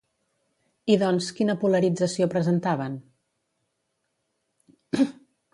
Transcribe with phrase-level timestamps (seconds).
[0.93, 2.97] I doncs, quina polarització presentaven?